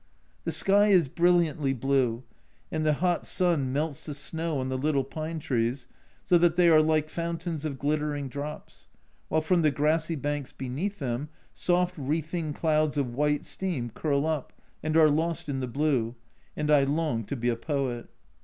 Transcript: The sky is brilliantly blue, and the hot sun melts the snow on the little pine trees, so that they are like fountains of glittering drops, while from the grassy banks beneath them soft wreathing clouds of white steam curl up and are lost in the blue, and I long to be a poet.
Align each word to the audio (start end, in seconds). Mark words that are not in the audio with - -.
The 0.45 0.51
sky 0.51 0.87
is 0.87 1.07
brilliantly 1.07 1.73
blue, 1.73 2.23
and 2.71 2.83
the 2.83 2.93
hot 3.05 3.23
sun 3.23 3.71
melts 3.71 4.07
the 4.07 4.15
snow 4.15 4.59
on 4.59 4.67
the 4.67 4.77
little 4.79 5.03
pine 5.03 5.37
trees, 5.37 5.85
so 6.23 6.39
that 6.39 6.55
they 6.55 6.69
are 6.69 6.81
like 6.81 7.07
fountains 7.07 7.65
of 7.65 7.77
glittering 7.77 8.27
drops, 8.27 8.87
while 9.29 9.41
from 9.41 9.61
the 9.61 9.69
grassy 9.69 10.15
banks 10.15 10.51
beneath 10.53 10.97
them 10.97 11.29
soft 11.53 11.93
wreathing 11.99 12.51
clouds 12.51 12.97
of 12.97 13.13
white 13.13 13.45
steam 13.45 13.91
curl 13.91 14.25
up 14.25 14.53
and 14.81 14.97
are 14.97 15.07
lost 15.11 15.47
in 15.47 15.59
the 15.59 15.67
blue, 15.67 16.15
and 16.57 16.71
I 16.71 16.83
long 16.83 17.23
to 17.25 17.35
be 17.35 17.47
a 17.49 17.55
poet. 17.55 18.09